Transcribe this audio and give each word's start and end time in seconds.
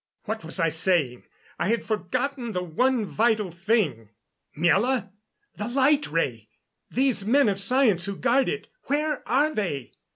What 0.23 0.43
was 0.43 0.59
I 0.59 0.69
saying? 0.69 1.27
I 1.59 1.67
had 1.67 1.85
forgotten 1.85 2.53
the 2.53 2.63
one 2.63 3.05
vital 3.05 3.51
thing! 3.51 4.09
"Miela! 4.57 5.11
The 5.57 5.67
light 5.67 6.07
ray! 6.07 6.49
These 6.89 7.23
men 7.23 7.47
of 7.47 7.59
science 7.59 8.05
who 8.05 8.15
guard 8.15 8.49
it, 8.49 8.67
where 8.87 9.21
are 9.29 9.53
they? 9.53 9.91